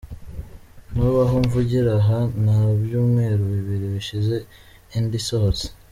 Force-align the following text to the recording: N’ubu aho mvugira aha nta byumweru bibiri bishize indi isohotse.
N’ubu 0.93 1.17
aho 1.25 1.35
mvugira 1.45 1.89
aha 1.99 2.19
nta 2.43 2.59
byumweru 2.81 3.43
bibiri 3.53 3.85
bishize 3.93 4.35
indi 4.97 5.15
isohotse. 5.21 5.65